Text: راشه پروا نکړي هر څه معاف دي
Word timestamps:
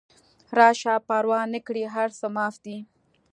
راشه 0.57 0.95
پروا 1.07 1.41
نکړي 1.53 1.83
هر 1.95 2.09
څه 2.19 2.25
معاف 2.35 2.55
دي 2.65 2.77